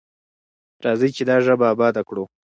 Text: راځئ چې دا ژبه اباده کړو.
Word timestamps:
راځئ 0.83 1.09
چې 1.17 1.23
دا 1.29 1.35
ژبه 1.45 1.65
اباده 1.73 2.01
کړو. 2.07 2.23